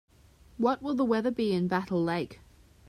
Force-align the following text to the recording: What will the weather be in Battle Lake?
What 0.57 0.81
will 0.81 0.95
the 0.95 1.05
weather 1.05 1.29
be 1.29 1.53
in 1.53 1.67
Battle 1.67 2.03
Lake? 2.03 2.39